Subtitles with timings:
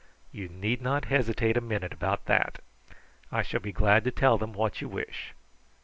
[0.31, 2.57] You need not hesitate a minute about that.
[3.31, 5.35] I shall be glad to tell them what you wish.